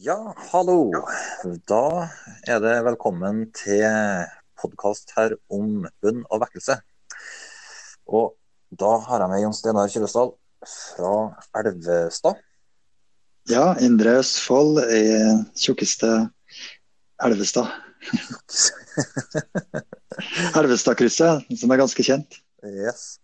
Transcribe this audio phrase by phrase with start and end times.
[0.00, 0.94] Ja, hallo.
[1.68, 2.08] Da
[2.48, 3.82] er det velkommen til
[4.56, 6.78] podkast her om bønn og vekkelse.
[8.08, 8.30] Og
[8.80, 10.32] da har jeg med Jon Steinar Kjølesdal
[10.64, 11.10] fra
[11.60, 12.40] Elvestad.
[13.52, 15.02] Ja, Indre Østfold i
[15.60, 16.08] tjukkeste
[17.28, 17.68] Elvestad.
[20.62, 22.40] Elvestadkrysset, som er ganske kjent.
[22.64, 23.20] Yes.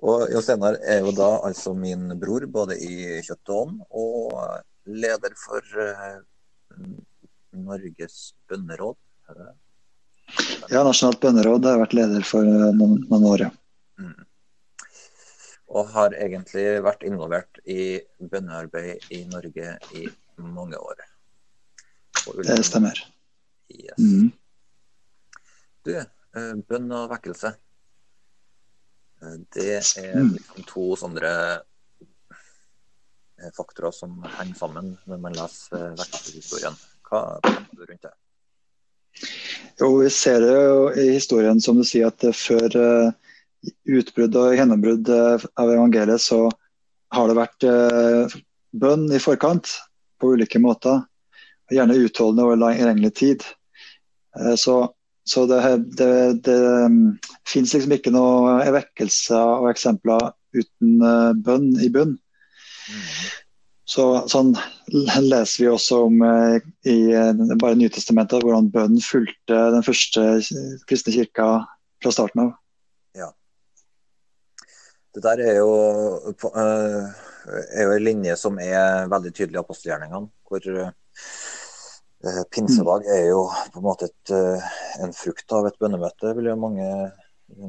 [0.00, 4.64] Og Jon Steinar er jo da altså min bror både i kjøtt og ånd, og
[4.88, 6.18] leder for uh,
[7.52, 8.96] Norges bønneråd.
[10.68, 13.52] Ja, Nasjonalt bønneråd har jeg vært leder for eh, noen, noen år, ja.
[13.98, 14.26] Mm.
[15.78, 20.04] Og har egentlig vært involvert i bønnearbeid i Norge i
[20.40, 21.00] mange år.
[22.44, 23.00] Det stemmer.
[23.72, 23.98] Yes.
[24.00, 24.28] Mm.
[25.84, 27.54] Du, eh, bønn og vekkelse.
[29.54, 30.34] Det er mm.
[30.36, 31.56] liksom to sånne eh,
[33.56, 36.78] faktorer som henger sammen når man leser eh, veksthistorien.
[37.08, 38.14] Hva tenker du rundt det?
[39.80, 43.14] Jo, Vi ser det jo i historien som du sier at før uh,
[43.88, 46.44] utbrudd og gjennombrudd av evangeliet, så
[47.14, 47.64] har det vært
[48.76, 49.72] bønn i forkant
[50.20, 51.00] på ulike måter.
[51.72, 53.42] Gjerne utholdende over lang, lengre tid.
[54.60, 54.76] Så
[55.28, 55.60] så det,
[55.98, 56.12] det,
[56.46, 57.00] det um,
[57.48, 60.94] fins liksom ikke noe vekkelser og eksempler uten
[61.44, 62.14] bønn i bunn.
[62.88, 63.04] Mm.
[63.88, 64.52] Så, sånn
[64.92, 70.26] leser vi også om uh, i uh, bare Nytestamentet hvordan bønnen fulgte den første
[70.88, 71.46] kristne kirka
[72.02, 72.50] fra starten av.
[73.16, 73.30] Ja.
[75.16, 75.70] Det der er jo,
[76.52, 80.28] er jo en linje som er veldig tydelig i apostelgjerningene.
[80.48, 80.68] hvor
[82.26, 84.70] Eh, pinsedag er jo på en måte et, eh,
[85.04, 86.88] en frukt av et bønnemøte, vil jo mange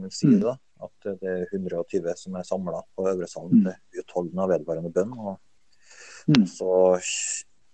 [0.10, 0.26] si.
[0.26, 0.56] det da.
[0.80, 3.70] At det er 120 som er samla på øvre salen mm.
[3.70, 5.16] til utholdende og vedvarende bønn.
[5.18, 6.46] Og mm.
[6.48, 6.74] så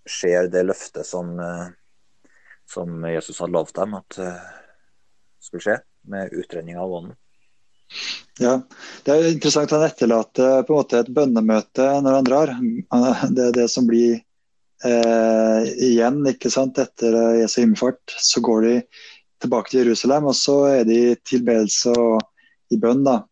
[0.09, 1.67] skjer det løftet som, eh,
[2.70, 4.20] som Jesus hadde lovt dem at
[5.45, 5.77] skulle skje,
[6.10, 7.16] med utrenning av ånden.
[8.39, 8.60] Ja,
[9.04, 12.54] Det er interessant at han etterlater på en måte et bønnemøte når han drar.
[13.36, 14.17] Det er det som blir
[14.83, 18.76] eh, igjen, ikke sant, etter eh, Jesu himmelfart, så går de
[19.43, 22.20] tilbake til Jerusalem, og så er de tilbedelse og
[22.73, 23.03] i bønn.
[23.05, 23.23] da,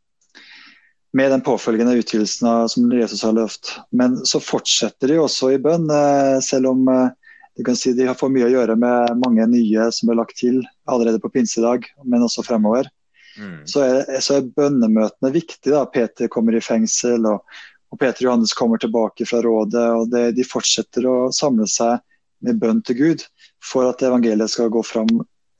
[1.13, 3.75] Med den påfølgende utgivelsen som Jesus har løft.
[3.91, 7.11] Men så fortsetter de også i bønn, eh, selv om eh,
[7.57, 10.39] du kan si de har fått mye å gjøre med mange nye som er lagt
[10.39, 12.89] til allerede på pinsedag, men også fremover.
[13.37, 13.61] Mm.
[13.69, 15.75] Så, er, så er bønnemøtene viktige.
[15.75, 17.45] da, Peter kommer i fengsel, og
[17.93, 19.89] og Peter Johannes kommer tilbake fra rådet.
[19.93, 22.01] og det, De fortsetter å samle seg
[22.43, 23.25] med bønn til Gud
[23.63, 25.11] for at evangeliet skal gå fram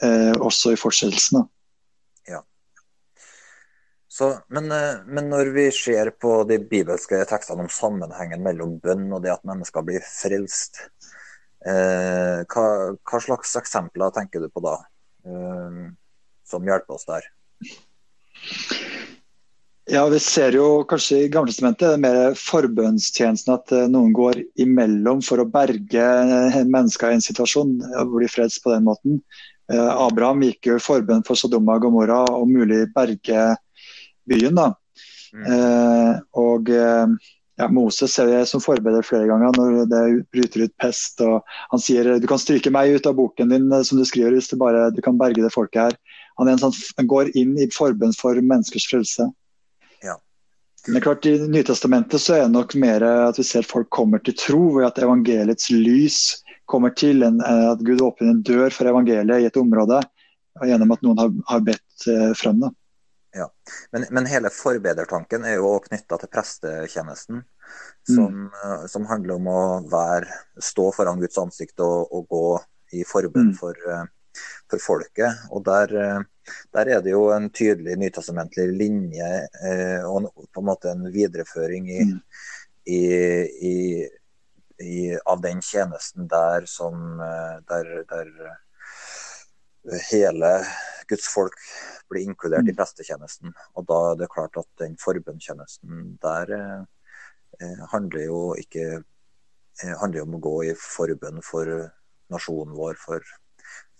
[0.01, 1.45] eh, også i fortsettelsen.
[4.13, 9.07] Så, men, eh, men, når vi ser på de bibelske tekstene om sammenhengen mellom bønn
[9.09, 10.84] og det at mennesker blir frelst,
[11.66, 14.75] eh, hva, hva, slags eksempler tenker du på da,
[15.25, 15.79] eh,
[16.46, 17.25] som hjelper oss der?
[19.90, 25.41] Ja, Vi ser jo kanskje i Gamletestamentet mer forbønnstjenesten at eh, noen går imellom for
[25.41, 29.19] å berge eh, mennesker i en situasjon og bli freds på den måten.
[29.74, 33.56] Eh, Abraham gikk jo i forbønn for Sodoma og Gomorra og mulig berge
[34.29, 34.56] byen.
[34.59, 34.73] da.
[35.34, 35.45] Mm.
[35.50, 40.01] Eh, og ja, Moses ser jeg som forbereder flere ganger når det
[40.34, 41.22] bryter ut pest.
[41.22, 41.41] og
[41.73, 44.57] Han sier du kan stryke meg ut av boken din som du skriver hvis du
[44.62, 45.97] bare du kan berge det folket her.
[46.41, 49.29] Han, sånn, han går inn i forbønn for menneskers frelse.
[50.88, 54.35] Men klart I Nytestamentet så er det nok mer at vi ser folk kommer til
[54.35, 56.17] tro ved at evangeliets lys
[56.67, 57.23] kommer til.
[57.23, 60.01] En, At Gud åpner en dør for evangeliet i et område
[60.67, 62.73] gjennom at noen har, har bedt eh, frem det.
[63.33, 63.47] Ja,
[63.95, 67.44] men, men, hele forbedertanken er jo knytta til prestetjenesten.
[68.05, 68.88] Som, mm.
[68.91, 70.27] som, handler om å være,
[70.61, 72.47] stå foran Guds ansikt og, og gå
[72.99, 73.55] i forbønn mm.
[73.57, 74.03] for, uh,
[74.69, 75.45] for folket.
[75.51, 76.19] Og der, eh,
[76.73, 79.29] der, er det jo en tydelig nytestamentlig linje
[79.69, 82.19] eh, og på en måte en videreføring i, mm.
[82.85, 83.03] i,
[83.69, 83.75] i,
[84.83, 88.33] i, av den tjenesten der som eh, der, der
[90.09, 90.56] hele
[91.09, 91.57] Guds folk
[92.11, 92.79] blir inkludert i mm.
[92.79, 93.53] prestetjenesten.
[93.77, 100.25] Og da er det klart at den forbønntjenesten der eh, handler jo ikke eh, handler
[100.25, 101.69] om å gå i forbønn for
[102.33, 103.33] nasjonen vår, for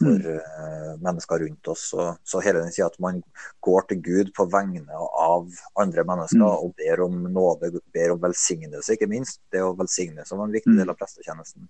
[0.04, 1.90] for eh, mennesker rundt oss.
[1.90, 3.22] Så, så hele den sier at man
[3.64, 6.66] går til Gud på vegne av andre mennesker mm.
[6.66, 9.42] og ber om nåde, ber om velsignelse, ikke minst.
[9.54, 10.82] Det å velsigne som en viktig mm.
[10.82, 11.70] del av prestetjenesten.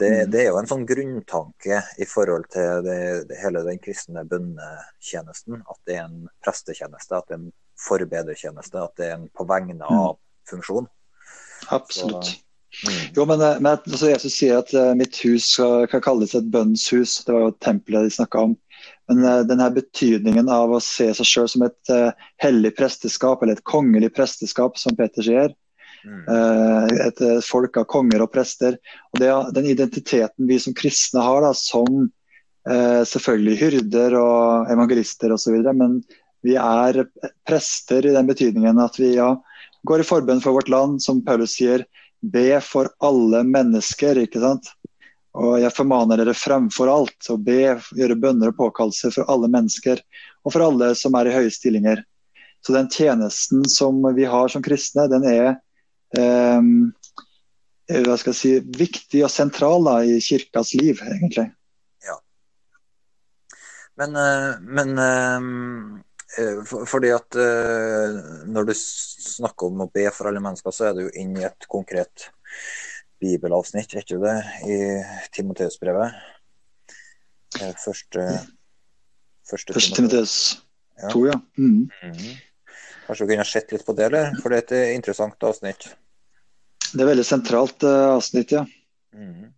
[0.00, 0.30] Det, mm.
[0.32, 5.60] det, er jo en sånn grunntanke i forhold til det, det, hele den kristne bønnetjenesten.
[5.60, 7.50] At det er en prestetjeneste, at det er en
[7.80, 9.88] forbedertjeneste, at det er en på vegne mm.
[9.88, 10.16] av
[10.50, 10.88] funksjon.
[11.68, 12.32] Absolutt.
[12.32, 12.46] Så,
[12.86, 13.12] Mm.
[13.16, 15.56] Jo, men, eh, men altså, Jesus sier at uh, mitt hus
[15.90, 17.16] kan kalles et bønnshus.
[17.26, 18.52] Det var jo tempelet de snakka om.
[19.10, 22.12] Men uh, denne betydningen av å se seg sjøl som et uh,
[22.42, 25.50] hellig presteskap, eller et kongelig presteskap, som Peter sier.
[26.00, 26.96] Mm.
[27.06, 28.78] et folk av konger og prester.
[29.12, 32.08] Og det, Den identiteten vi som kristne har, da, som
[32.64, 36.00] selvfølgelig hyrder og evangelister osv., men
[36.44, 37.02] vi er
[37.48, 39.34] prester i den betydningen at vi ja,
[39.88, 41.86] går i forbønn for vårt land, som Paulus sier
[42.20, 44.66] Be for alle mennesker, ikke sant.
[45.40, 50.02] Og jeg formaner dere fremfor alt å be, gjøre bønner og påkallelser for alle mennesker,
[50.44, 52.02] og for alle som er i høye stillinger.
[52.60, 55.58] Så den tjenesten som vi har som kristne, den er eh,
[57.90, 61.46] hva skal jeg si, viktig og sentral da, i kirkas liv, egentlig.
[62.06, 62.16] Ja.
[64.00, 70.42] Men, eh, men eh, fordi at eh, når du snakker om å be for alle
[70.44, 72.30] mennesker, så er det jo inn i et konkret
[73.20, 74.78] bibelavsnitt, ikke det, i
[75.34, 76.14] Timoteus-brevet?
[77.82, 78.24] Første,
[79.50, 80.34] første, Timoteus
[81.10, 81.34] 2, ja.
[81.58, 81.90] Mm.
[82.06, 82.30] Mm.
[83.10, 84.36] Kanskje vi kunne sett litt på det, eller?
[84.38, 85.88] For det er et interessant avsnitt.
[86.92, 88.60] Det er veldig sentralt uh, avsnitt, ja.
[89.10, 89.48] Mm.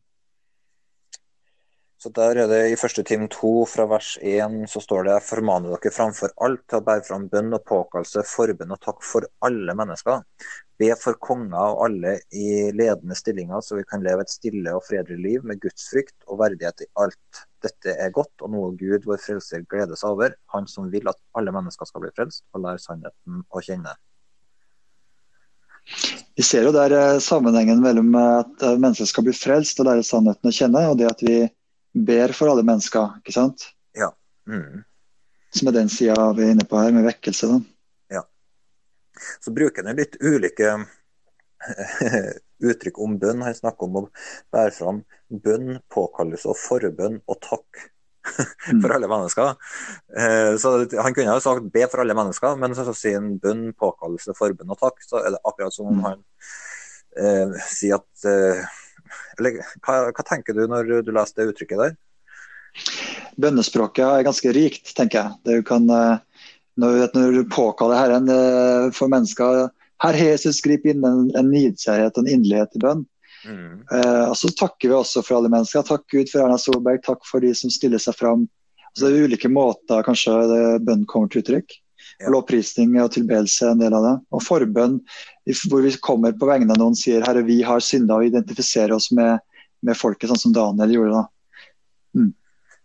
[2.02, 5.70] Så der er det I første time to fra vers 1 så står det formaner
[5.70, 9.76] dere framfor alt til å bære fram bønn og påkallelse, forbønn og takk for alle
[9.78, 10.24] mennesker.
[10.82, 14.82] Be for konger og alle i ledende stillinger, så vi kan leve et stille og
[14.88, 17.44] fredelig liv med gudsfrykt og verdighet i alt.
[17.62, 20.34] Dette er godt og noe Gud, vår frelser, gleder seg over.
[20.58, 23.94] Han som vil at alle mennesker skal bli frelst og lære sannheten å kjenne.
[26.34, 30.10] Vi ser jo der eh, sammenhengen mellom at eh, mennesker skal bli frelst og lære
[30.10, 31.42] sannheten å kjenne, og det at vi
[31.92, 33.68] ber for alle mennesker, ikke sant?
[33.96, 34.10] Ja.
[34.48, 34.82] Mm.
[35.52, 37.50] Som er den sida vi er inne på her, med vekkelse.
[37.52, 38.18] da.
[38.18, 38.24] Ja.
[39.44, 40.74] Så bruker han litt ulike
[42.68, 43.44] uttrykk om bønn.
[43.44, 44.04] Han snakker om å
[44.54, 47.88] bære fram bønn, påkallelse og forbønn og takk
[48.80, 48.92] for mm.
[48.96, 49.54] alle mennesker.
[50.16, 53.72] Eh, så Han kunne ha sagt be for alle mennesker, men så sier han bønn,
[53.78, 55.02] påkallelse, forbønn og takk.
[55.04, 56.06] Så er det akkurat som om mm.
[56.06, 56.22] han
[57.18, 58.62] eh, sier at eh,
[59.38, 61.94] eller hva, hva, tenker du når du leser det uttrykket der?
[63.40, 65.38] Bønnespråket er ganske rikt, tenker jeg.
[65.48, 66.48] Du kan, eh,
[66.80, 69.68] når, når, du påkaller Herren eh, for mennesker
[70.02, 73.04] Herr Jesus, grip inn en, en nidkjærhet og en inderlighet i bønn.
[73.46, 73.82] Mm.
[73.86, 75.84] Eh, og så takker vi også for alle mennesker.
[75.86, 78.48] Takk Gud for Erna Solberg, takk for de som stiller seg fram.
[78.92, 80.34] Altså, det er ulike måter kanskje
[80.84, 81.78] bønn kommer til uttrykk.
[82.22, 82.30] Ja.
[82.30, 84.12] Lovprisning og tilbedelse en del av det.
[84.34, 85.00] Og forbønn,
[85.70, 89.10] hvor vi kommer på vegne av noen sier herre, vi har synda og identifiserer oss
[89.16, 89.42] med,
[89.82, 91.24] med, folket, sånn som Daniel gjorde da.
[92.18, 92.30] Mm.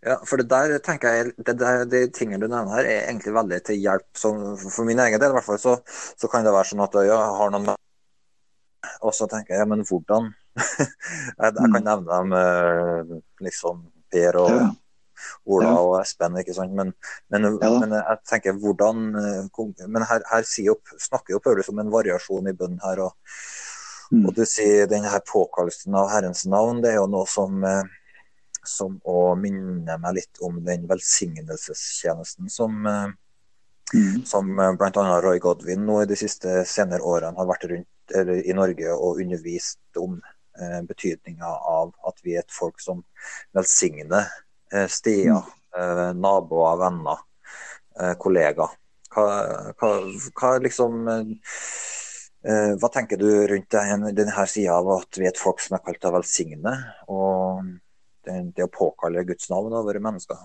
[0.08, 3.36] Ja, for det der tenker jeg, det der, De tingene du nevner her, er egentlig
[3.36, 4.08] veldig til hjelp.
[4.18, 5.78] Så for min egen del i hvert fall, så,
[6.18, 9.86] så kan det være sånn at jeg har noen Og så tenker jeg, ja, men
[9.86, 10.32] hvordan?
[10.64, 10.90] jeg,
[11.38, 11.86] jeg, kan mm.
[11.86, 14.68] nevne dem eh, liksom Per og ja.
[15.46, 15.84] Ola ja.
[15.84, 16.40] og Espen.
[16.42, 16.76] ikke sant?
[16.78, 16.94] Men,
[17.34, 17.72] men, ja.
[17.82, 22.50] men, jeg tenker hvordan eh, Men her, her jo, snakker jo Paulus om en variasjon
[22.50, 23.06] i bønnen her.
[23.08, 23.38] Og,
[24.12, 24.26] mm.
[24.26, 27.84] og du sier denne her påkallelsen av Herrens navn, det er jo noe som eh,
[28.68, 33.12] som å minne meg litt om den velsignelsestjenesten som, eh,
[33.94, 34.26] mm.
[34.28, 35.06] som bl.a.
[35.24, 39.22] Roy Godwin nå i de siste senere årene har vært rundt eller, i Norge og
[39.24, 40.20] undervist om
[40.60, 43.04] eh, betydninga av at vi er et folk som
[43.58, 44.28] velsigner
[44.74, 45.44] Eh, steder, mm.
[45.78, 47.20] eh, naboer, venner,
[48.00, 48.76] eh, kollegaer.
[49.14, 49.26] Hva,
[49.80, 49.92] hva,
[50.36, 51.08] hva, liksom
[52.48, 53.74] Hva tenker du rundt
[54.16, 56.74] denne sida av at vi er et folk som er kalt å velsigne,
[57.12, 57.66] og
[58.28, 60.38] det, å påkalle Guds navn over mennesker?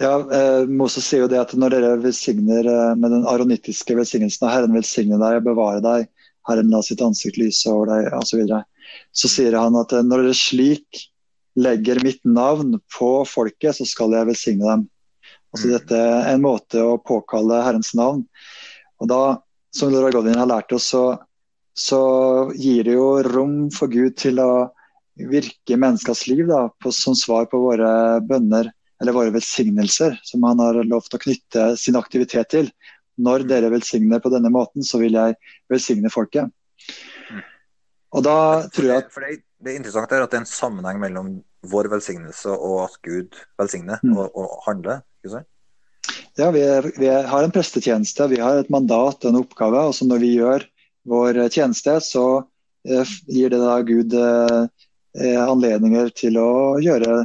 [0.00, 2.66] Ja, eh, Moses sier jo det at når dere velsigner
[2.98, 6.08] med den aronittiske velsignelsen av Herren velsigne deg og bevare deg,
[6.48, 8.62] Herren la sitt ansikt lyse over deg osv., så,
[9.12, 11.04] så sier han at når dere slik
[11.54, 14.84] legger mitt navn på folket, så skal jeg velsigne dem.
[15.54, 15.72] Altså, mm.
[15.76, 18.24] Dette er en måte å påkalle Herrens navn.
[19.02, 19.20] Og da,
[19.74, 21.04] som Laura Godin har lært oss, så,
[21.78, 22.00] så,
[22.58, 24.66] gir det jo rom for Gud til å
[25.14, 27.90] virke i menneskers liv da, på, som svar på våre
[28.26, 32.70] bønner eller våre velsignelser, som han har lovt å knytte sin aktivitet til.
[33.20, 33.48] Når mm.
[33.50, 35.38] dere velsigner på denne måten, så vil jeg
[35.70, 36.50] velsigne folket.
[38.14, 38.36] Og da
[38.70, 41.34] tror jeg at det er interessant er at det er en sammenheng mellom
[41.70, 44.14] vår velsignelse og at Gud velsigner mm.
[44.14, 45.02] og, og, handler.
[45.22, 45.50] ikke sant?
[46.36, 49.80] Ja, vi, er, vi er, har en prestetjeneste, vi har et mandat og en oppgave.
[49.88, 50.66] og Når vi gjør
[51.08, 52.26] vår tjeneste, så
[52.88, 54.64] eh, gir det da Gud eh,
[55.20, 56.50] eh, anledninger til å
[56.82, 57.24] gjøre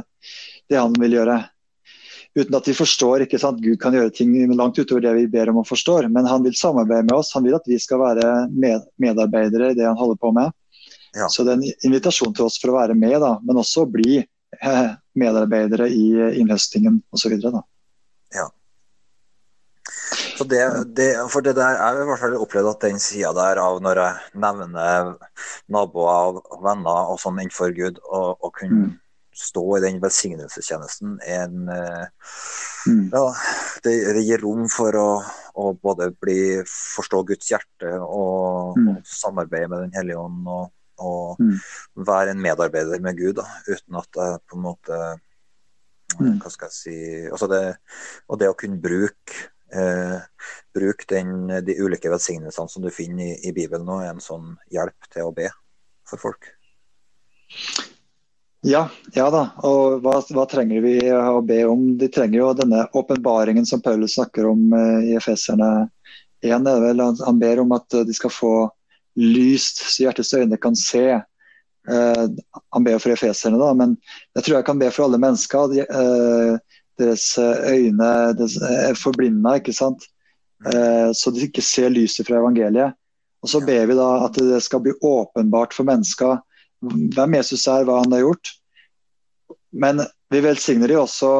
[0.70, 1.40] det han vil gjøre.
[2.38, 3.26] uten at vi forstår.
[3.26, 3.60] ikke sant?
[3.60, 6.08] Gud kan gjøre ting langt utover det vi ber om og forstår.
[6.08, 7.34] Men han vil samarbeide med oss.
[7.34, 10.54] Han vil at vi skal være med, medarbeidere i det han holder på med.
[11.16, 11.26] Ja.
[11.32, 14.20] Så det er en invitasjon til oss for å være med, da, men også bli
[14.20, 14.88] eh,
[15.18, 16.06] medarbeidere i
[16.40, 17.36] innhøstingen osv.
[18.34, 18.46] Ja.
[20.38, 20.62] Så det,
[20.96, 23.82] det, for det der, Jeg har i hvert fall opplevd at den sida der av
[23.84, 25.12] når jeg nevner
[25.68, 28.98] naboer og venner og sånn innenfor Gud, og, og kunne mm
[29.40, 32.06] stå i den velsignelsestjenesten en eh,
[32.86, 33.10] mm.
[33.12, 33.24] ja,
[33.84, 35.08] det, det, gir rom for å,
[35.54, 38.90] å, både bli, forstå Guds hjerte og, mm.
[38.92, 40.44] og samarbeide med Den hellige ånd.
[40.46, 40.68] og,
[41.00, 41.56] og mm.
[42.06, 45.00] være en medarbeider med Gud, da, uten at jeg på en måte
[46.18, 46.36] mm.
[46.42, 46.98] Hva skal jeg si
[47.30, 47.64] altså det,
[48.28, 50.18] Og det å kunne bruke eh,
[50.74, 54.56] bruke den, de ulike velsignelsene som du finner i, i Bibelen, og er en sånn
[54.72, 55.48] hjelp til å be
[56.08, 56.50] for folk.
[58.66, 59.44] Ja, ja da.
[59.64, 61.94] Og hva, hva, trenger vi å be om?
[61.98, 65.88] De trenger jo denne åpenbaringen som Paulus snakker om eh, i Efeserne
[66.44, 66.68] 1.
[67.24, 68.54] Han ber om at de skal få
[69.18, 71.20] lyst, så hjertets øyne kan se.
[71.90, 72.26] Uh,
[72.74, 73.96] han ber for efeserne, da, men
[74.36, 75.74] jeg tror jeg kan be for alle mennesker.
[75.88, 76.58] Uh,
[77.00, 80.04] deres øyne deres, er forblinda, ikke sant.
[81.16, 82.92] så de ikke ser lyset fra evangeliet.
[83.40, 86.42] Og så ber vi da at det skal bli åpenbart for mennesker
[86.80, 88.52] hvem Jesus er, hva han har gjort.
[89.72, 90.02] Men
[90.32, 91.32] vi velsigner de også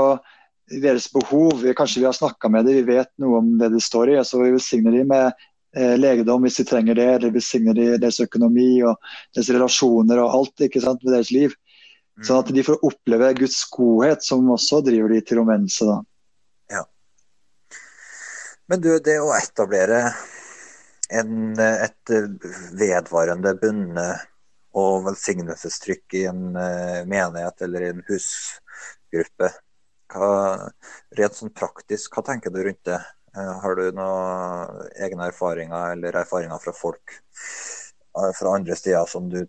[0.71, 1.61] i deres behov.
[1.63, 4.19] Vi, kanskje vi har snakka med dem, vi vet noe om det de står i.
[4.25, 8.21] så Vi velsigner de med eh, legedom hvis de trenger det, eller besigner de deres
[8.23, 8.97] økonomi og
[9.37, 11.55] deres relasjoner og alt ikke sant, med deres liv.
[12.19, 12.25] Mm.
[12.27, 15.87] Sånn at de får oppleve Guds godhet, som også driver de til omvendelse.
[15.87, 16.01] da.
[16.75, 16.83] Ja.
[18.71, 20.03] Men du, det å etablere
[21.11, 22.13] en, et
[22.79, 24.27] vedvarende bundet
[24.79, 29.51] og velsignelsestrykk i en uh, menighet eller i en husgruppe.
[30.11, 30.31] Hva,
[31.19, 32.99] rent sånn praktisk, hva tenker du rundt det?
[33.41, 39.31] Uh, har du noen egne erfaringer eller erfaringer fra folk uh, fra andre steder som
[39.33, 39.41] du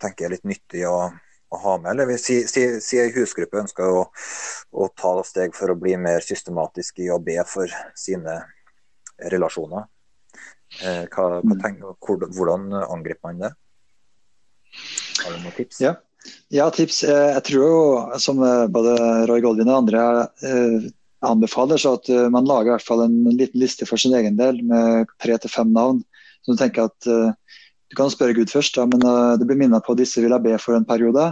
[0.00, 1.94] tenker er litt nyttig å, å ha med?
[1.94, 4.04] Eller si, si, si en husgruppe ønsker å,
[4.70, 8.42] å ta steg for å bli mer systematisk i å be for sine
[9.32, 9.88] relasjoner.
[10.80, 11.56] Hva, hva mm.
[11.64, 11.96] tenker,
[12.36, 13.50] hvordan angriper man det?
[15.24, 15.80] Har du noen tips?
[15.82, 15.94] Ja.
[16.52, 17.02] ja, tips.
[17.04, 17.82] Eh, jeg tror jo,
[18.22, 18.96] som eh, både
[19.30, 20.04] Roy Goldvin og andre
[20.46, 20.88] eh,
[21.26, 24.62] anbefaler, så at man lager i hvert fall en liten liste for sin egen del
[24.66, 26.00] med tre til fem navn.
[26.40, 29.02] Så du tenker at du kan spørre Gud først, da, men
[29.36, 31.26] det blir minnet på at disse vil jeg be for en periode,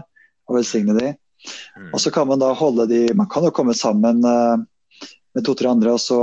[0.49, 1.15] og velsigne de.
[1.79, 1.91] Mm.
[1.93, 5.95] Og så kan man da holde de Man kan jo komme sammen med to-tre andre
[5.95, 6.21] og så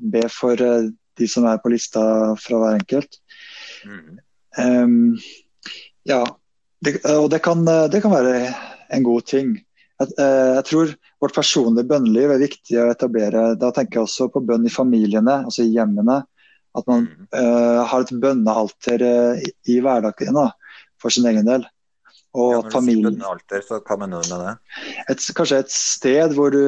[0.00, 0.56] be for
[1.18, 2.02] de som er på lista
[2.40, 3.18] fra hver enkelt.
[3.84, 4.20] Mm.
[4.58, 5.18] Um,
[6.08, 6.22] ja,
[6.84, 8.52] det, og det kan, det kan, være
[8.92, 9.54] en god ting.
[10.02, 13.52] Jeg, eh, jeg, tror vårt personlige bønneliv er viktig å etablere.
[13.60, 16.22] Da tenker jeg også på bønn i familiene, altså i hjemmene.
[16.72, 17.04] At man
[17.36, 20.46] uh, har et bønnealter uh, i, hverdagen da,
[21.02, 21.66] for sin egen del.
[22.32, 24.54] Og ja, når du sier bønnealter, så hva mener du med det?
[25.12, 26.62] Et, kanskje et sted hvor du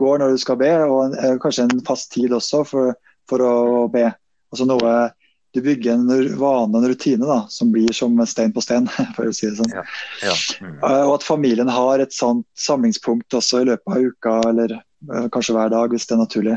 [0.00, 2.96] går når du skal be, og en, kanskje en fast tid også for,
[3.28, 3.52] for å
[3.92, 4.06] be.
[4.54, 4.94] Altså noe
[5.52, 8.88] du bygger en vane, en rutine, da, som blir som stein på stein.
[9.16, 9.74] for å si det sånn.
[9.74, 9.84] Ja,
[10.24, 10.36] ja.
[10.64, 10.78] Mm.
[10.80, 15.56] Og at familien har et sånt samlingspunkt også i løpet av uka, eller uh, kanskje
[15.58, 16.56] hver dag, hvis det er naturlig.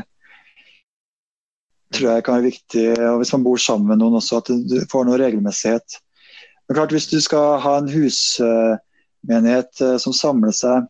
[1.94, 4.78] tror jeg kan være viktig, og Hvis man bor sammen med noen også, at du
[4.90, 6.00] får noe regelmessighet.
[6.66, 10.88] Men klart, Hvis du skal ha en husmenighet uh, som samler seg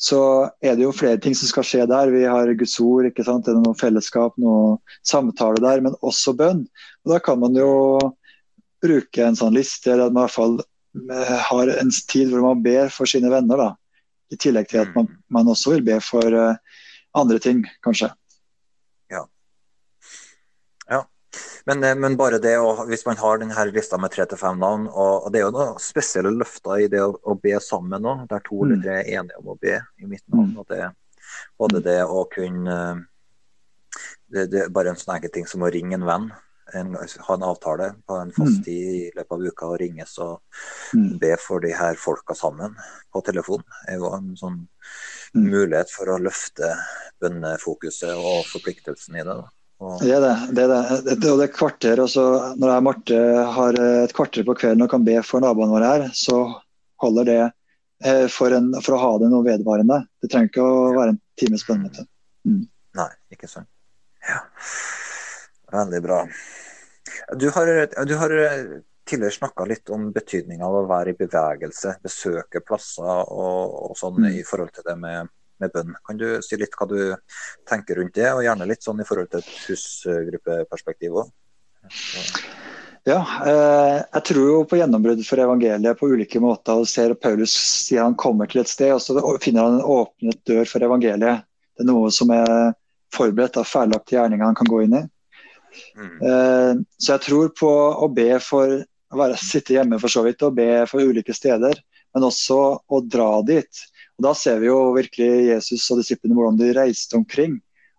[0.00, 0.20] så
[0.64, 2.10] er det jo flere ting som skal skje der.
[2.14, 3.44] Vi har Guds ord, ikke sant?
[3.44, 6.64] det er noe fellesskap, noe samtale der, men også bønn.
[7.04, 7.98] Og Da kan man jo
[8.80, 12.46] bruke en sånn liste, eller at man i hvert fall eh, har en tid hvor
[12.48, 13.60] man ber for sine venner.
[13.60, 13.68] da.
[14.32, 16.56] I tillegg til at man, man også vil be for uh,
[17.18, 18.08] andre ting, kanskje.
[21.66, 24.58] Men, eh, men, bare det, og hvis man har denne lista med tre til fem
[24.60, 28.06] navn og, og Det er jo noen spesielle løfter i det å, å be sammen
[28.06, 28.84] òg, der to eller mm.
[28.84, 30.54] tre er enige om å be i mitt navn.
[30.60, 30.90] og det,
[31.60, 32.76] Både det å kunne
[34.30, 36.30] det, det er bare en sånn enkel ting som å ringe en venn.
[36.78, 38.62] En, ha en avtale på en fast mm.
[38.62, 40.36] tid i løpet av uka og ringes og
[40.94, 41.16] mm.
[41.18, 42.76] be for de her folka sammen
[43.10, 43.64] på telefon.
[43.66, 44.60] Det er jo en sånn
[45.34, 46.70] mulighet for å løfte
[47.22, 49.34] bønnefokuset og forpliktelsen i det.
[49.34, 49.48] da.
[49.80, 50.34] Det er det.
[50.56, 51.14] det, er det.
[51.22, 52.24] det, det kvarter, også,
[52.60, 53.20] når jeg og Marte
[53.56, 56.36] har et kvarter på kvelden og kan be for naboene våre her, så
[57.00, 60.02] holder det eh, for, en, for, å ha det noe vedvarende.
[60.20, 62.04] Det trenger ikke å være en times bønnemøte.
[62.44, 62.62] Mm.
[63.00, 63.70] Nei, ikke sant.
[64.28, 64.42] Ja.
[65.72, 66.20] Veldig bra.
[67.40, 67.72] Du har,
[68.04, 68.36] du har
[69.08, 74.20] tidligere snakka litt om betydninga av å være i bevegelse, besøke plasser og, og sånn
[74.26, 74.32] mm.
[74.42, 75.30] i forhold til det med
[75.60, 75.94] med bønn.
[76.06, 76.98] Kan du si litt hva du
[77.68, 81.30] tenker rundt det, og gjerne litt sånn i forhold til et husgruppeperspektiv òg?
[83.08, 86.82] Ja, eh, jeg tror jo på gjennombrudd for evangeliet på ulike måter.
[86.82, 90.44] og ser Paulus sier han kommer til et sted, og så finner han en åpnet
[90.44, 91.46] dør for evangeliet.
[91.76, 92.74] Det er noe som er
[93.14, 95.04] forberedt av ferdiglagte gjerninger han kan gå inn i.
[95.96, 96.16] Mm.
[96.28, 97.70] Eh, så jeg tror på
[98.04, 101.80] å be for å være, sitte hjemme for så vidt og be for ulike steder,
[102.14, 103.84] men også å dra dit.
[104.20, 107.54] Og Da ser vi jo virkelig Jesus og disiplene hvordan de reiste omkring.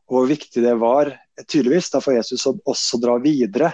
[0.05, 1.09] Og hvor viktig det var
[1.47, 3.71] tydeligvis da for Jesus å også dra videre.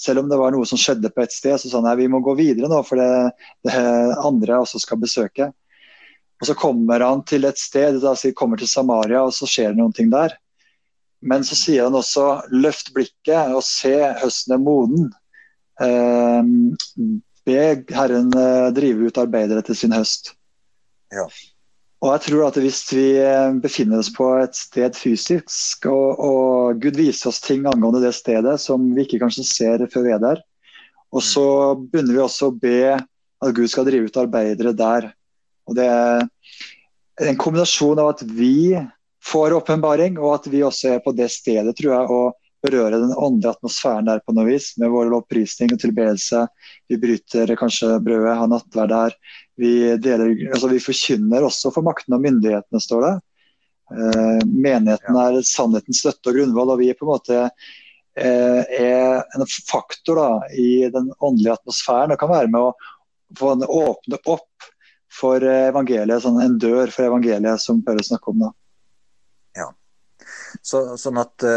[0.00, 2.22] Selv om det var noe som skjedde på et sted, så sa han vi må
[2.24, 3.34] gå videre nå, for det,
[3.68, 3.76] det
[4.24, 5.50] andre også skal besøke.
[6.40, 9.82] Og Så kommer han til et sted, da kommer til Samaria, og så skjer det
[9.82, 10.38] noen ting der.
[11.20, 13.92] Men så sier han også løft blikket og se
[14.22, 15.10] høsten er moden.
[15.84, 16.48] Eh,
[17.44, 20.32] be Herren eh, drive ut arbeidere til sin høst.
[21.12, 21.28] Ja.
[22.00, 26.80] Og jeg tror at Hvis vi eh, befinner oss på et sted fysisk, og, og,
[26.80, 30.22] Gud viser oss ting angående det stedet som vi ikke kanskje ser før vi er
[30.22, 30.40] der,
[31.10, 31.44] og så
[31.76, 35.10] begynner vi også å be at Gud skal drive ut arbeidere der.
[35.68, 38.78] Og Det er en kombinasjon av at vi
[39.26, 43.12] får åpenbaring, og at vi også er på det stedet, tror jeg, og berører den
[43.16, 46.44] åndelige atmosfæren der på noe vis, med vår lovprisning og tilbedelse.
[46.88, 49.16] Vi bryter kanskje brødet, har nattverd der.
[49.60, 53.12] Vi, deler, altså vi forkynner også for maktene og myndighetene, står det.
[53.90, 59.20] Eh, menigheten er sannhetens støtte og grunnvoll, og vi er på en måte eh, er
[59.36, 62.72] en faktor da, i den åndelige atmosfæren og kan være med å
[63.38, 64.70] få en åpne opp
[65.20, 68.46] for evangeliet, sånn en dør for evangeliet, som Paulus snakker om.
[68.46, 68.50] da.
[69.58, 69.68] Ja,
[70.62, 71.48] så, sånn at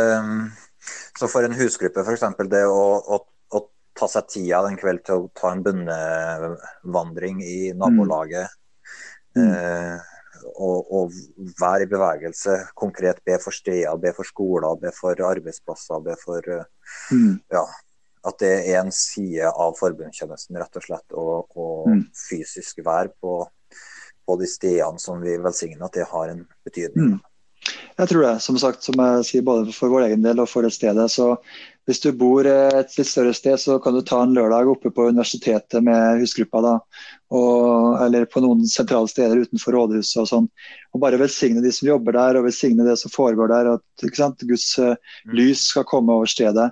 [1.20, 2.26] så for en husgruppe, f.eks.
[2.52, 3.20] det å, å,
[3.98, 8.52] ta seg tida en kveld til å ta en bønnevandring i nabolaget,
[9.38, 9.48] mm.
[9.48, 10.12] eh,
[10.54, 11.16] og, og,
[11.60, 16.50] være i bevegelse, konkret be for steder, be for skoler, be for arbeidsplasser, be for
[17.14, 17.36] mm.
[17.54, 17.64] ja,
[18.28, 22.04] at det er en side av forbundstjenesten, rett og slett, og, og mm.
[22.30, 23.42] fysisk være på,
[24.26, 27.16] på, de stedene som vi velsigner, at det har en betydning.
[27.16, 27.22] Mm.
[27.94, 28.34] Jeg tror det.
[28.44, 30.98] Som sagt, som jeg sier både for vår egen del og for et sted.
[31.12, 31.36] Så
[31.90, 35.10] hvis du bor et litt større sted, så kan du ta en lørdag oppe på
[35.12, 36.62] universitetet med husgruppa.
[36.64, 36.76] da,
[37.36, 40.48] og, Eller på noen sentrale steder utenfor rådhuset og sånn.
[40.94, 43.74] Og bare velsigne de som jobber der, og velsigne det som foregår der.
[43.76, 44.06] At
[44.48, 44.96] Guds uh,
[45.28, 46.70] lys skal komme over stedet.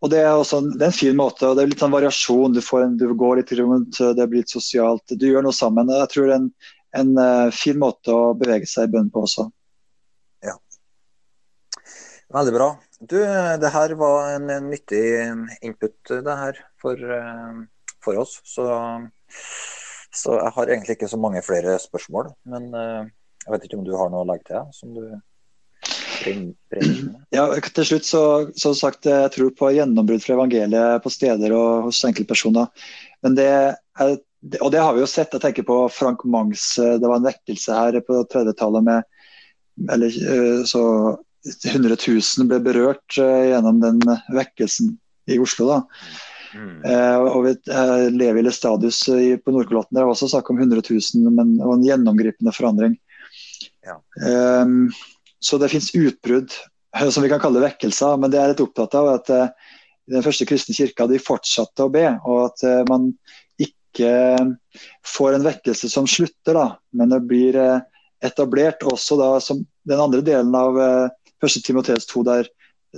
[0.00, 1.48] Og Det er også det er en fin måte.
[1.48, 2.56] og Det er litt sånn variasjon.
[2.56, 5.16] Du, en, du går litt rundt, det blir litt sosialt.
[5.16, 5.92] Du gjør noe sammen.
[5.92, 6.52] Jeg tror det er en,
[7.00, 9.48] en uh, fin måte å bevege seg i bønn på også.
[10.44, 10.56] Ja.
[12.36, 12.70] Veldig bra.
[13.00, 15.00] Du, det her var en, nyttig
[15.64, 17.62] input det her for, eh,
[18.04, 18.34] for oss.
[18.44, 18.66] Så,
[20.12, 22.28] så, jeg har egentlig ikke så mange flere spørsmål.
[22.44, 23.08] Men eh,
[23.46, 24.66] jeg vet ikke om du har noe å legge til?
[24.76, 25.04] som du
[27.32, 31.86] ja, til slutt så, så sagt, Jeg tror på gjennombrudd fra evangeliet på steder og
[31.88, 32.68] hos enkeltpersoner.
[33.24, 34.18] Men det er,
[34.60, 35.32] og det har vi jo sett.
[35.32, 36.74] Jeg tenker på Frank Mangs.
[36.76, 39.08] Det var en vekkelse her på 30-tallet med
[39.88, 40.12] eller,
[40.68, 40.82] så
[41.46, 44.00] 100 000 ble berørt uh, gjennom den
[44.34, 44.94] vekkelsen
[45.30, 45.68] i Oslo.
[45.70, 45.78] da.
[46.50, 46.82] Mm.
[46.82, 47.54] Uh, og vi
[48.16, 49.96] lever i Lestadius uh, på Nordkolotten.
[49.96, 52.98] Det var også snakk om 100 000, men, og en gjennomgripende forandring.
[53.86, 53.96] Ja.
[54.20, 54.90] Um,
[55.40, 56.52] så det fins utbrudd
[57.14, 60.74] som vi kan kalle vekkelser, men det er litt opptatt av at den første kristne
[60.74, 63.12] kirka de fortsatte å be, og at man
[63.62, 64.10] ikke
[65.06, 66.64] får en vekkelse som slutter, da,
[66.98, 67.56] men det blir
[68.26, 70.80] etablert også da som den andre delen av
[71.40, 72.48] første Timoteus 2 der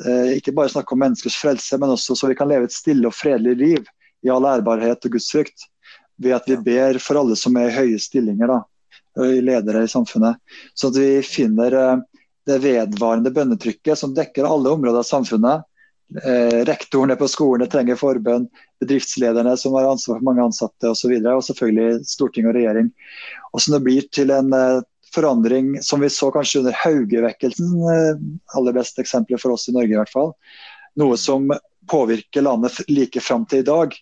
[0.04, 3.08] eh, ikke bare snakker om menneskers frelse, men også så vi kan leve et stille
[3.08, 3.90] og fredelig liv
[4.22, 5.68] i all ærbarhet og gudsfrykt.
[6.22, 9.90] Ved at vi ber for alle som er i høye stillinger, da, i ledere i
[9.90, 10.38] samfunnet.
[10.74, 11.98] Så at vi finner eh,
[12.46, 15.66] det vedvarende bønnetrykket som dekker alle områder av samfunnet.
[16.12, 18.48] Eh, rektorene på skolene trenger forbønn,
[18.82, 20.92] bedriftslederne som har ansvar for mange ansatte osv.
[20.92, 22.90] Og, så videre, og selvfølgelig storting og regjering.
[23.52, 24.82] Og som det blir til en eh,
[25.14, 29.94] forandring som vi så kanskje under Haugevekkelsen, eh, aller beste eksempelet for oss i Norge
[29.94, 30.32] i hvert fall.
[31.00, 31.50] Noe som
[31.90, 33.96] påvirker landet like fram til i dag.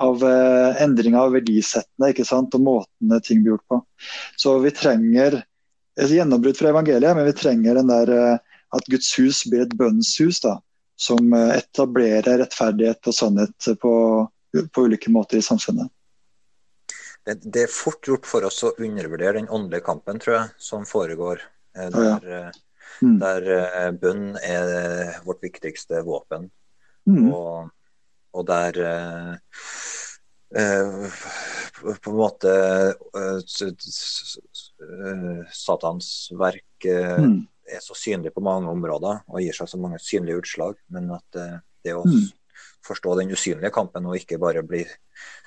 [0.00, 2.54] Av eh, endring av verdisettene ikke sant?
[2.54, 3.80] og måtene ting blir gjort på.
[4.36, 5.42] Så vi trenger
[6.00, 9.76] et gjennombrudd fra evangeliet, men vi trenger den der eh, at Guds hus blir et
[9.78, 10.40] bønnshus.
[10.42, 10.58] da,
[10.98, 13.92] Som uh, etablerer rettferdighet og sannhet på,
[14.74, 15.90] på ulike måter i samfunnet
[17.24, 20.84] det, det, er fort gjort for oss å undervurdere den åndelige kampen, tror jeg, som
[20.88, 21.40] foregår.
[21.76, 22.42] Eh, der, ja.
[23.00, 23.16] mm.
[23.22, 26.50] der eh, bønn er vårt viktigste våpen.
[27.08, 27.30] Mm.
[27.32, 27.70] Og,
[28.34, 29.32] og, der eh,
[32.04, 32.52] på en måte
[35.50, 37.40] Satans verk mm.
[37.74, 40.78] er så synlig på mange områder og gir seg så mange synlige utslag.
[40.94, 42.28] Men at det å mm.
[42.86, 45.43] forstå den usynlige kampen og ikke bare bli Eh,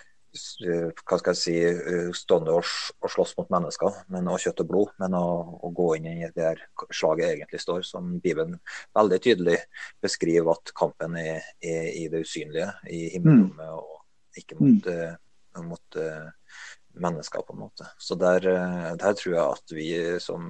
[0.62, 2.72] hva skal jeg si, eh, stående og,
[3.04, 5.26] og slåss mot mennesker men, og kjøtt og blod, men å,
[5.64, 8.58] å gå inn i der slaget egentlig står, som Bibelen
[8.98, 9.58] veldig tydelig
[10.04, 13.80] beskriver at kampen er, er i det usynlige, i himmelrommet, mm.
[13.80, 15.18] og ikke mot, mm.
[15.58, 16.56] uh, mot uh,
[16.98, 17.90] mennesker, på en måte.
[18.02, 18.46] Så der,
[18.98, 19.90] der, tror jeg at vi
[20.22, 20.48] som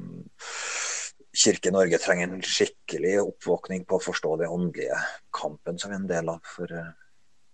[1.38, 4.98] Kirke Norge trenger en skikkelig oppvåkning på å forstå den åndelige
[5.36, 6.40] kampen som vi er en del av.
[6.56, 6.72] for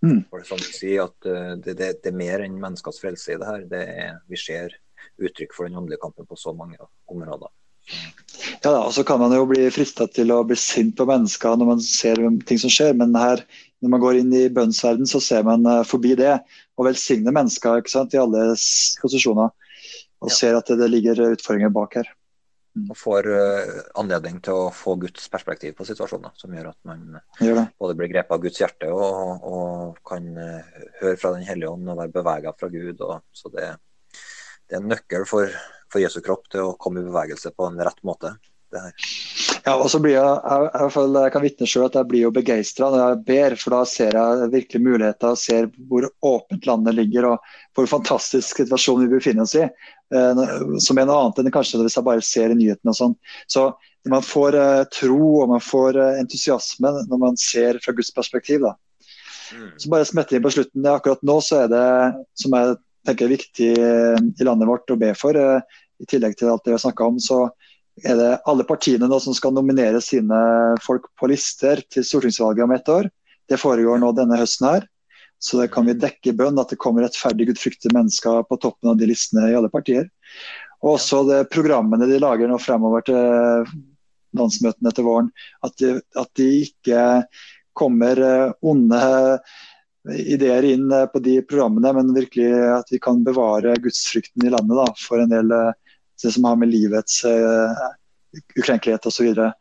[0.04, 0.22] Mm.
[0.30, 3.34] For det, som du sier, at eh, det, det, det, er mer enn menneskers frelse
[3.34, 3.66] i det her.
[3.70, 4.74] Det er, vi ser
[5.22, 6.78] uttrykk for den åndelige kampen på så mange
[7.10, 7.50] områder.
[8.64, 11.58] Ja, da, og så kan man jo bli frista til å bli sint på mennesker
[11.60, 13.42] når man ser ting som skjer, men her,
[13.84, 16.38] når man går inn i bønnsverden, så ser man eh, forbi det
[16.74, 18.52] og velsigner mennesker ikke sant, i alle
[19.02, 19.52] posisjoner.
[20.24, 20.36] Og ja.
[20.36, 22.08] ser at det, det ligger utfordringer bak her.
[22.74, 22.88] Mm.
[22.90, 26.32] og får uh, anledning til å få Guds perspektiv på situasjonen.
[26.34, 27.20] Som gjør at man
[27.78, 31.92] både blir grepet av Guds hjerte og, og kan uh, høre fra Den hellige ånd
[31.92, 33.04] og være bevega fra Gud.
[33.06, 33.68] Og, så det,
[34.10, 35.54] det, er en nøkkel for,
[35.86, 38.34] for Jesu kropp til å komme i bevegelse på en rett måte.
[39.64, 42.32] Ja, og så blir jeg, jeg, jeg, jeg kan vitne selv at jeg blir jo
[42.36, 46.98] begeistra når jeg ber, for da ser jeg virkelig muligheter, og ser hvor åpent landet
[46.98, 47.46] ligger og
[47.76, 49.64] hvor fantastisk situasjon vi befinner oss i.
[49.64, 50.42] Eh,
[50.84, 53.16] som er noe annet enn kanskje hvis jeg bare ser i nyhetene og sånn.
[53.48, 53.70] Så
[54.12, 58.68] man får eh, tro og man får eh, entusiasme når man ser fra Guds perspektiv.
[58.68, 58.76] da.
[59.56, 59.70] Mm.
[59.80, 60.92] Så bare smette inn på slutten.
[60.92, 61.86] Akkurat nå så er det
[62.36, 62.76] som jeg
[63.08, 66.76] tenker er viktig i landet vårt å be for, i tillegg til alt det vi
[66.78, 67.46] har snakka om, så
[68.02, 70.38] er det alle partiene nå som skal nominere sine
[70.82, 73.08] folk på lister til stortingsvalget om ett år.
[73.48, 74.88] Det foregår nå denne høsten her.
[75.38, 78.94] Så det kan vi dekke i bønn at det kommer rettferdig, gudfryktige mennesker på toppen
[78.94, 80.08] av de listene i alle partier.
[80.82, 83.68] Og også det programmene de lager nå fremover til
[84.38, 85.30] landsmøtene etter våren.
[85.66, 87.04] At de, at de ikke
[87.76, 89.02] kommer eh, onde
[90.12, 94.80] ideer inn eh, på de programmene, men virkelig at vi kan bevare gudsfrykten i landet
[94.80, 95.72] da, for en del eh,
[96.22, 97.84] det som har med livets uh,
[98.58, 99.32] ukrenkelighet osv.
[99.34, 99.52] Ja,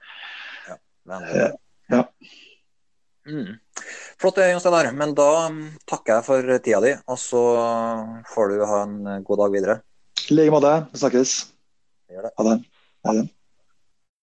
[1.10, 1.24] men...
[1.24, 1.52] uh,
[1.92, 2.04] ja.
[3.28, 3.56] Mm.
[4.20, 4.92] Flott, Jon Steinar.
[4.96, 5.30] Men da
[5.90, 7.44] takker jeg for tida di, og så
[8.34, 9.80] får du ha en god dag videre.
[10.30, 10.74] I like måte.
[10.92, 11.38] Vi snakkes.
[12.14, 12.58] Ha det.
[13.08, 13.26] Ha det.